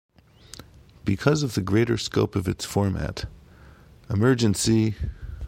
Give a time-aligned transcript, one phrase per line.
[1.05, 3.25] Because of the greater scope of its format,
[4.09, 4.95] Emergency!